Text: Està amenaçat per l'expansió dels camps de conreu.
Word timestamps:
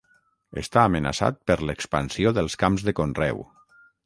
Està 0.61 0.85
amenaçat 0.91 1.37
per 1.51 1.57
l'expansió 1.71 2.33
dels 2.39 2.59
camps 2.65 2.89
de 2.89 2.97
conreu. 3.03 3.47